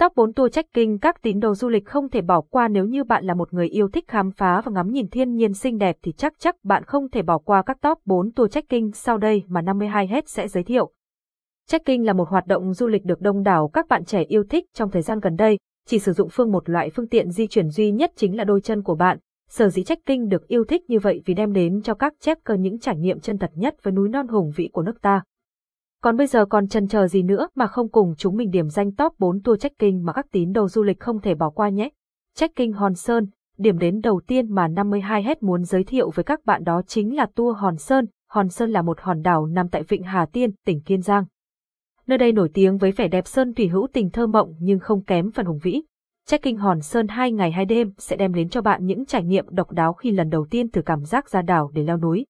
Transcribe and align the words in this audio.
Top 0.00 0.12
4 0.16 0.32
tour 0.32 0.52
trekking 0.52 0.98
các 0.98 1.22
tín 1.22 1.40
đồ 1.40 1.54
du 1.54 1.68
lịch 1.68 1.86
không 1.86 2.08
thể 2.08 2.20
bỏ 2.20 2.40
qua 2.40 2.68
nếu 2.68 2.84
như 2.84 3.04
bạn 3.04 3.24
là 3.24 3.34
một 3.34 3.54
người 3.54 3.68
yêu 3.68 3.88
thích 3.88 4.04
khám 4.08 4.30
phá 4.30 4.60
và 4.64 4.72
ngắm 4.72 4.90
nhìn 4.90 5.08
thiên 5.08 5.34
nhiên 5.34 5.54
xinh 5.54 5.78
đẹp 5.78 5.96
thì 6.02 6.12
chắc 6.12 6.32
chắc 6.38 6.56
bạn 6.64 6.84
không 6.84 7.08
thể 7.08 7.22
bỏ 7.22 7.38
qua 7.38 7.62
các 7.62 7.80
top 7.80 7.98
4 8.04 8.32
tour 8.32 8.52
trekking 8.52 8.90
sau 8.94 9.18
đây 9.18 9.42
mà 9.48 9.62
52 9.62 10.06
hết 10.06 10.28
sẽ 10.28 10.48
giới 10.48 10.62
thiệu. 10.62 10.92
Trekking 11.68 12.04
là 12.04 12.12
một 12.12 12.28
hoạt 12.28 12.46
động 12.46 12.74
du 12.74 12.86
lịch 12.86 13.04
được 13.04 13.20
đông 13.20 13.42
đảo 13.42 13.68
các 13.68 13.88
bạn 13.88 14.04
trẻ 14.04 14.22
yêu 14.22 14.44
thích 14.50 14.64
trong 14.74 14.90
thời 14.90 15.02
gian 15.02 15.20
gần 15.20 15.36
đây, 15.36 15.58
chỉ 15.86 15.98
sử 15.98 16.12
dụng 16.12 16.28
phương 16.28 16.52
một 16.52 16.68
loại 16.68 16.90
phương 16.90 17.08
tiện 17.08 17.30
di 17.30 17.46
chuyển 17.46 17.68
duy 17.68 17.90
nhất 17.90 18.12
chính 18.16 18.36
là 18.36 18.44
đôi 18.44 18.60
chân 18.60 18.82
của 18.82 18.94
bạn. 18.94 19.18
Sở 19.50 19.68
dĩ 19.68 19.82
trekking 19.82 20.28
được 20.28 20.48
yêu 20.48 20.64
thích 20.64 20.90
như 20.90 20.98
vậy 20.98 21.22
vì 21.26 21.34
đem 21.34 21.52
đến 21.52 21.82
cho 21.82 21.94
các 21.94 22.14
checker 22.20 22.60
những 22.60 22.78
trải 22.78 22.96
nghiệm 22.96 23.20
chân 23.20 23.38
thật 23.38 23.50
nhất 23.54 23.74
với 23.82 23.92
núi 23.92 24.08
non 24.08 24.28
hùng 24.28 24.52
vĩ 24.56 24.68
của 24.72 24.82
nước 24.82 25.02
ta. 25.02 25.22
Còn 26.02 26.16
bây 26.16 26.26
giờ 26.26 26.44
còn 26.44 26.68
chần 26.68 26.88
chờ 26.88 27.06
gì 27.06 27.22
nữa 27.22 27.48
mà 27.54 27.66
không 27.66 27.88
cùng 27.88 28.14
chúng 28.18 28.36
mình 28.36 28.50
điểm 28.50 28.68
danh 28.68 28.92
top 28.92 29.12
4 29.18 29.42
tour 29.42 29.60
trekking 29.60 30.04
mà 30.04 30.12
các 30.12 30.26
tín 30.32 30.52
đồ 30.52 30.68
du 30.68 30.82
lịch 30.82 31.00
không 31.00 31.20
thể 31.20 31.34
bỏ 31.34 31.50
qua 31.50 31.68
nhé. 31.68 31.90
Trekking 32.34 32.72
Hòn 32.72 32.94
Sơn, 32.94 33.26
điểm 33.58 33.78
đến 33.78 34.00
đầu 34.00 34.20
tiên 34.26 34.54
mà 34.54 34.68
52 34.68 35.22
hết 35.22 35.42
muốn 35.42 35.64
giới 35.64 35.84
thiệu 35.84 36.10
với 36.10 36.24
các 36.24 36.40
bạn 36.44 36.64
đó 36.64 36.82
chính 36.86 37.16
là 37.16 37.26
tour 37.34 37.56
Hòn 37.58 37.76
Sơn. 37.76 38.06
Hòn 38.30 38.48
Sơn 38.48 38.70
là 38.70 38.82
một 38.82 39.00
hòn 39.00 39.22
đảo 39.22 39.46
nằm 39.46 39.68
tại 39.68 39.82
Vịnh 39.82 40.02
Hà 40.02 40.26
Tiên, 40.26 40.50
tỉnh 40.66 40.80
Kiên 40.80 41.02
Giang. 41.02 41.24
Nơi 42.06 42.18
đây 42.18 42.32
nổi 42.32 42.50
tiếng 42.54 42.78
với 42.78 42.92
vẻ 42.92 43.08
đẹp 43.08 43.26
sơn 43.26 43.54
thủy 43.54 43.68
hữu 43.68 43.86
tình 43.92 44.10
thơ 44.10 44.26
mộng 44.26 44.54
nhưng 44.60 44.78
không 44.78 45.04
kém 45.04 45.30
phần 45.30 45.46
hùng 45.46 45.58
vĩ. 45.62 45.82
Trekking 46.26 46.56
Hòn 46.56 46.80
Sơn 46.80 47.08
2 47.08 47.32
ngày 47.32 47.52
2 47.52 47.64
đêm 47.64 47.92
sẽ 47.98 48.16
đem 48.16 48.34
đến 48.34 48.48
cho 48.48 48.60
bạn 48.60 48.86
những 48.86 49.06
trải 49.06 49.24
nghiệm 49.24 49.44
độc 49.50 49.70
đáo 49.70 49.92
khi 49.92 50.10
lần 50.10 50.28
đầu 50.28 50.46
tiên 50.50 50.70
thử 50.70 50.82
cảm 50.82 51.04
giác 51.04 51.28
ra 51.28 51.42
đảo 51.42 51.70
để 51.74 51.82
leo 51.82 51.96
núi. 51.96 52.26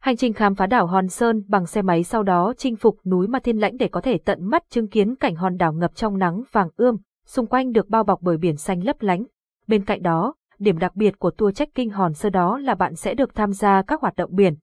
Hành 0.00 0.16
trình 0.16 0.32
khám 0.32 0.54
phá 0.54 0.66
đảo 0.66 0.86
Hòn 0.86 1.08
Sơn 1.08 1.42
bằng 1.48 1.66
xe 1.66 1.82
máy 1.82 2.04
sau 2.04 2.22
đó 2.22 2.52
chinh 2.56 2.76
phục 2.76 2.98
núi 3.06 3.26
Ma 3.26 3.38
Thiên 3.38 3.58
Lãnh 3.58 3.76
để 3.76 3.88
có 3.88 4.00
thể 4.00 4.18
tận 4.24 4.38
mắt 4.44 4.62
chứng 4.70 4.88
kiến 4.88 5.14
cảnh 5.16 5.34
hòn 5.34 5.56
đảo 5.56 5.72
ngập 5.72 5.94
trong 5.94 6.18
nắng 6.18 6.42
vàng 6.52 6.68
ươm, 6.76 6.96
xung 7.26 7.46
quanh 7.46 7.72
được 7.72 7.88
bao 7.88 8.04
bọc 8.04 8.22
bởi 8.22 8.36
biển 8.36 8.56
xanh 8.56 8.84
lấp 8.84 8.96
lánh. 9.02 9.24
Bên 9.66 9.84
cạnh 9.84 10.02
đó, 10.02 10.34
điểm 10.58 10.78
đặc 10.78 10.96
biệt 10.96 11.18
của 11.18 11.30
tour 11.30 11.54
trekking 11.54 11.90
Hòn 11.90 12.14
Sơn 12.14 12.32
đó 12.32 12.58
là 12.58 12.74
bạn 12.74 12.94
sẽ 12.94 13.14
được 13.14 13.34
tham 13.34 13.52
gia 13.52 13.82
các 13.82 14.00
hoạt 14.00 14.16
động 14.16 14.30
biển. 14.32 14.54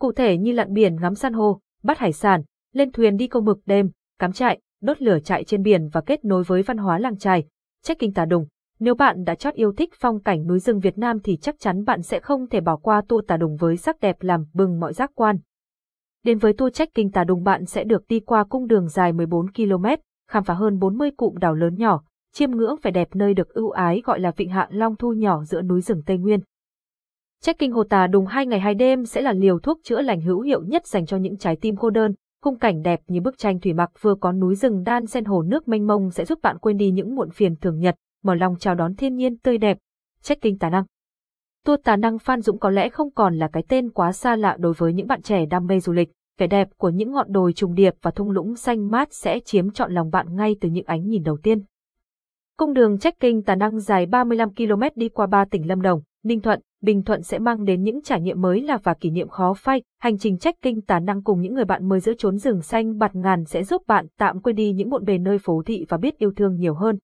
Cụ 0.00 0.12
thể 0.12 0.38
như 0.38 0.52
lặn 0.52 0.72
biển 0.72 0.96
ngắm 1.00 1.14
san 1.14 1.32
hô, 1.32 1.60
bắt 1.82 1.98
hải 1.98 2.12
sản, 2.12 2.42
lên 2.72 2.92
thuyền 2.92 3.16
đi 3.16 3.26
câu 3.26 3.42
mực 3.42 3.58
đêm, 3.66 3.90
cắm 4.18 4.32
trại, 4.32 4.60
đốt 4.82 5.02
lửa 5.02 5.18
trại 5.18 5.44
trên 5.44 5.62
biển 5.62 5.88
và 5.92 6.00
kết 6.00 6.24
nối 6.24 6.42
với 6.42 6.62
văn 6.62 6.76
hóa 6.76 6.98
làng 6.98 7.18
trài, 7.18 7.44
trekking 7.82 8.12
Tà 8.14 8.24
Đùng. 8.24 8.46
Nếu 8.78 8.94
bạn 8.94 9.24
đã 9.24 9.34
chót 9.34 9.54
yêu 9.54 9.72
thích 9.72 9.90
phong 10.00 10.20
cảnh 10.20 10.46
núi 10.46 10.58
rừng 10.58 10.80
Việt 10.80 10.98
Nam 10.98 11.20
thì 11.20 11.36
chắc 11.36 11.58
chắn 11.58 11.84
bạn 11.84 12.02
sẽ 12.02 12.20
không 12.20 12.46
thể 12.48 12.60
bỏ 12.60 12.76
qua 12.76 13.02
tour 13.08 13.24
Tà 13.26 13.36
Đùng 13.36 13.56
với 13.56 13.76
sắc 13.76 14.00
đẹp 14.00 14.16
làm 14.20 14.44
bừng 14.54 14.80
mọi 14.80 14.92
giác 14.92 15.10
quan. 15.14 15.38
Đến 16.24 16.38
với 16.38 16.52
tour 16.52 16.72
trekking 16.72 17.10
Tà 17.12 17.24
Đùng 17.24 17.44
bạn 17.44 17.66
sẽ 17.66 17.84
được 17.84 18.08
đi 18.08 18.20
qua 18.20 18.44
cung 18.44 18.66
đường 18.66 18.88
dài 18.88 19.12
14 19.12 19.52
km, 19.52 19.84
khám 20.30 20.44
phá 20.44 20.54
hơn 20.54 20.78
40 20.78 21.10
cụm 21.16 21.34
đảo 21.36 21.54
lớn 21.54 21.74
nhỏ, 21.74 22.02
chiêm 22.32 22.50
ngưỡng 22.50 22.76
vẻ 22.82 22.90
đẹp 22.90 23.08
nơi 23.14 23.34
được 23.34 23.48
ưu 23.48 23.70
ái 23.70 24.02
gọi 24.04 24.20
là 24.20 24.30
Vịnh 24.36 24.50
Hạ 24.50 24.68
Long 24.70 24.96
Thu 24.96 25.12
nhỏ 25.12 25.44
giữa 25.44 25.62
núi 25.62 25.80
rừng 25.80 26.02
Tây 26.06 26.18
Nguyên. 26.18 26.40
Trekking 27.42 27.72
Hồ 27.72 27.84
Tà 27.84 28.06
Đùng 28.06 28.26
hai 28.26 28.46
ngày 28.46 28.60
hai 28.60 28.74
đêm 28.74 29.04
sẽ 29.04 29.20
là 29.20 29.32
liều 29.32 29.58
thuốc 29.58 29.80
chữa 29.84 30.00
lành 30.00 30.20
hữu 30.20 30.40
hiệu 30.40 30.62
nhất 30.62 30.86
dành 30.86 31.06
cho 31.06 31.16
những 31.16 31.36
trái 31.36 31.56
tim 31.56 31.76
cô 31.76 31.90
đơn, 31.90 32.14
Khung 32.42 32.58
cảnh 32.58 32.82
đẹp 32.82 33.00
như 33.06 33.20
bức 33.20 33.38
tranh 33.38 33.60
thủy 33.60 33.72
mặc 33.72 33.90
vừa 34.00 34.14
có 34.14 34.32
núi 34.32 34.54
rừng 34.54 34.82
đan 34.82 35.06
xen 35.06 35.24
hồ 35.24 35.42
nước 35.42 35.68
mênh 35.68 35.86
mông 35.86 36.10
sẽ 36.10 36.24
giúp 36.24 36.38
bạn 36.42 36.58
quên 36.58 36.76
đi 36.76 36.90
những 36.90 37.14
muộn 37.14 37.30
phiền 37.30 37.56
thường 37.56 37.78
nhật, 37.78 37.96
mở 38.22 38.34
lòng 38.34 38.56
chào 38.58 38.74
đón 38.74 38.94
thiên 38.94 39.16
nhiên 39.16 39.38
tươi 39.38 39.58
đẹp. 39.58 39.78
check 40.22 40.42
tinh 40.42 40.58
tà 40.58 40.70
năng. 40.70 40.84
Tour 41.64 41.80
tà 41.84 41.96
năng 41.96 42.18
Phan 42.18 42.40
Dũng 42.40 42.58
có 42.58 42.70
lẽ 42.70 42.88
không 42.88 43.10
còn 43.10 43.36
là 43.36 43.48
cái 43.48 43.62
tên 43.68 43.90
quá 43.90 44.12
xa 44.12 44.36
lạ 44.36 44.56
đối 44.60 44.72
với 44.72 44.92
những 44.92 45.06
bạn 45.06 45.22
trẻ 45.22 45.46
đam 45.46 45.66
mê 45.66 45.80
du 45.80 45.92
lịch. 45.92 46.08
Vẻ 46.38 46.46
đẹp 46.46 46.68
của 46.76 46.88
những 46.88 47.12
ngọn 47.12 47.32
đồi 47.32 47.52
trùng 47.52 47.74
điệp 47.74 47.94
và 48.02 48.10
thung 48.10 48.30
lũng 48.30 48.56
xanh 48.56 48.90
mát 48.90 49.08
sẽ 49.12 49.40
chiếm 49.40 49.70
trọn 49.70 49.92
lòng 49.92 50.10
bạn 50.10 50.36
ngay 50.36 50.56
từ 50.60 50.68
những 50.68 50.86
ánh 50.86 51.08
nhìn 51.08 51.22
đầu 51.22 51.36
tiên. 51.42 51.62
Cung 52.56 52.72
đường 52.72 52.98
trekking 52.98 53.42
Tà 53.46 53.54
Năng 53.54 53.80
dài 53.80 54.06
35 54.06 54.54
km 54.54 54.82
đi 54.94 55.08
qua 55.08 55.26
ba 55.26 55.44
tỉnh 55.44 55.68
Lâm 55.68 55.82
Đồng, 55.82 56.02
Ninh 56.24 56.40
Thuận, 56.40 56.60
Bình 56.82 57.02
Thuận 57.02 57.22
sẽ 57.22 57.38
mang 57.38 57.64
đến 57.64 57.82
những 57.82 58.02
trải 58.02 58.20
nghiệm 58.20 58.40
mới 58.40 58.62
là 58.62 58.76
và 58.76 58.94
kỷ 58.94 59.10
niệm 59.10 59.28
khó 59.28 59.54
phai. 59.54 59.82
Hành 60.00 60.18
trình 60.18 60.38
trekking 60.38 60.80
Tà 60.86 61.00
Năng 61.00 61.22
cùng 61.22 61.40
những 61.40 61.54
người 61.54 61.64
bạn 61.64 61.88
mới 61.88 62.00
giữa 62.00 62.12
chốn 62.18 62.38
rừng 62.38 62.62
xanh 62.62 62.98
bạt 62.98 63.14
ngàn 63.14 63.44
sẽ 63.44 63.64
giúp 63.64 63.82
bạn 63.86 64.06
tạm 64.18 64.40
quên 64.40 64.56
đi 64.56 64.72
những 64.72 64.90
bộn 64.90 65.04
bề 65.04 65.18
nơi 65.18 65.38
phố 65.38 65.62
thị 65.66 65.84
và 65.88 65.96
biết 65.96 66.18
yêu 66.18 66.32
thương 66.36 66.56
nhiều 66.56 66.74
hơn. 66.74 66.98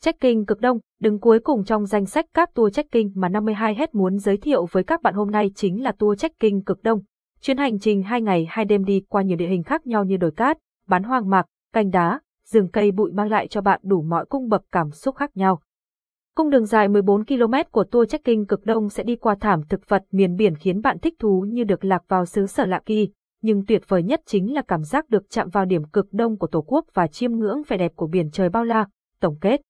Trekking 0.00 0.44
cực 0.46 0.60
đông, 0.60 0.78
đứng 1.00 1.20
cuối 1.20 1.38
cùng 1.40 1.64
trong 1.64 1.86
danh 1.86 2.06
sách 2.06 2.26
các 2.34 2.54
tour 2.54 2.74
trekking 2.74 3.08
mà 3.14 3.28
52 3.28 3.74
hết 3.74 3.94
muốn 3.94 4.18
giới 4.18 4.36
thiệu 4.36 4.66
với 4.70 4.84
các 4.84 5.02
bạn 5.02 5.14
hôm 5.14 5.30
nay 5.30 5.50
chính 5.54 5.82
là 5.82 5.92
tour 5.92 6.18
trekking 6.18 6.60
cực 6.66 6.82
đông. 6.82 7.00
Chuyến 7.40 7.56
hành 7.56 7.78
trình 7.78 8.02
2 8.02 8.22
ngày 8.22 8.46
2 8.50 8.64
đêm 8.64 8.84
đi 8.84 9.02
qua 9.08 9.22
nhiều 9.22 9.36
địa 9.36 9.48
hình 9.48 9.62
khác 9.62 9.86
nhau 9.86 10.04
như 10.04 10.16
đồi 10.16 10.30
cát, 10.30 10.58
bán 10.88 11.02
hoang 11.02 11.30
mạc, 11.30 11.46
canh 11.72 11.90
đá, 11.90 12.20
rừng 12.48 12.68
cây 12.68 12.90
bụi 12.90 13.12
mang 13.12 13.30
lại 13.30 13.48
cho 13.48 13.60
bạn 13.60 13.80
đủ 13.82 14.02
mọi 14.02 14.26
cung 14.26 14.48
bậc 14.48 14.62
cảm 14.72 14.90
xúc 14.90 15.16
khác 15.16 15.36
nhau. 15.36 15.60
Cung 16.36 16.50
đường 16.50 16.66
dài 16.66 16.88
14 16.88 17.24
km 17.24 17.54
của 17.70 17.84
tour 17.84 18.08
trekking 18.08 18.44
cực 18.48 18.64
đông 18.64 18.88
sẽ 18.88 19.02
đi 19.02 19.16
qua 19.16 19.34
thảm 19.40 19.60
thực 19.68 19.88
vật 19.88 20.02
miền 20.10 20.36
biển 20.36 20.54
khiến 20.56 20.80
bạn 20.80 20.98
thích 20.98 21.14
thú 21.18 21.46
như 21.48 21.64
được 21.64 21.84
lạc 21.84 22.02
vào 22.08 22.26
xứ 22.26 22.46
sở 22.46 22.66
lạ 22.66 22.80
kỳ, 22.86 23.08
nhưng 23.42 23.66
tuyệt 23.66 23.82
vời 23.88 24.02
nhất 24.02 24.20
chính 24.26 24.54
là 24.54 24.62
cảm 24.68 24.82
giác 24.82 25.10
được 25.10 25.30
chạm 25.30 25.48
vào 25.48 25.64
điểm 25.64 25.84
cực 25.84 26.12
đông 26.12 26.38
của 26.38 26.46
Tổ 26.46 26.62
quốc 26.62 26.84
và 26.94 27.06
chiêm 27.06 27.32
ngưỡng 27.32 27.62
vẻ 27.68 27.76
đẹp 27.76 27.92
của 27.96 28.06
biển 28.06 28.30
trời 28.30 28.48
bao 28.48 28.64
la. 28.64 28.86
Tổng 29.20 29.36
kết 29.40 29.60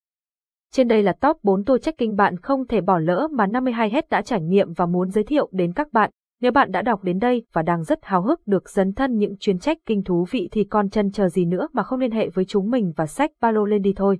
trên 0.74 0.88
đây 0.88 1.02
là 1.02 1.12
top 1.12 1.36
4 1.42 1.64
tour 1.64 1.82
trekking 1.82 2.16
bạn 2.16 2.36
không 2.36 2.66
thể 2.66 2.80
bỏ 2.80 2.98
lỡ 2.98 3.28
mà 3.30 3.46
52 3.46 3.90
hết 3.90 4.08
đã 4.10 4.22
trải 4.22 4.40
nghiệm 4.40 4.72
và 4.72 4.86
muốn 4.86 5.10
giới 5.10 5.24
thiệu 5.24 5.48
đến 5.52 5.72
các 5.72 5.92
bạn. 5.92 6.10
Nếu 6.40 6.52
bạn 6.52 6.72
đã 6.72 6.82
đọc 6.82 7.04
đến 7.04 7.18
đây 7.18 7.42
và 7.52 7.62
đang 7.62 7.84
rất 7.84 7.98
háo 8.02 8.22
hức 8.22 8.46
được 8.46 8.70
dấn 8.70 8.92
thân 8.92 9.16
những 9.16 9.36
chuyến 9.40 9.58
trek 9.58 9.78
kinh 9.86 10.04
thú 10.04 10.26
vị 10.30 10.48
thì 10.52 10.64
còn 10.64 10.90
chân 10.90 11.10
chờ 11.10 11.28
gì 11.28 11.44
nữa 11.44 11.68
mà 11.72 11.82
không 11.82 12.00
liên 12.00 12.10
hệ 12.10 12.28
với 12.28 12.44
chúng 12.44 12.70
mình 12.70 12.92
và 12.96 13.06
sách 13.06 13.30
ba 13.40 13.50
lô 13.50 13.64
lên 13.64 13.82
đi 13.82 13.92
thôi. 13.96 14.18